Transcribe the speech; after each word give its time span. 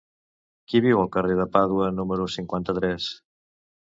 Qui 0.71 0.79
viu 0.85 1.01
al 1.01 1.11
carrer 1.15 1.35
de 1.39 1.45
Pàdua 1.57 1.89
número 1.97 2.25
cinquanta-tres? 2.37 3.11